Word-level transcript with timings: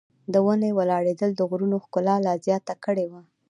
د 0.33 0.35
ونې 0.45 0.69
ولاړېدل 0.77 1.31
د 1.35 1.41
غرونو 1.49 1.77
ښکلا 1.83 2.15
لا 2.25 2.33
زیاته 2.45 2.73
کړې 2.85 3.05
وه. 3.11 3.21